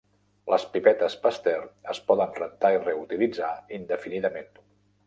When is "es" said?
1.95-2.01